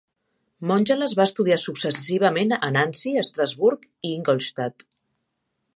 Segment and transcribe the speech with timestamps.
[0.69, 4.93] Montgelas va estudiar successivament a Nancy, Estrasburg i Ingolstadt.